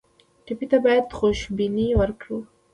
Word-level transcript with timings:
ټپي 0.45 0.65
ته 0.71 0.77
باید 0.85 1.05
خوشبیني 1.17 1.87
ورکړو. 1.99 2.37